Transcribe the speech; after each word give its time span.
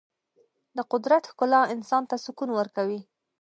د 0.77 0.79
قدرت 0.91 1.23
ښکلا 1.31 1.61
انسان 1.73 2.03
ته 2.09 2.15
سکون 2.25 2.49
ورکوي. 2.53 3.01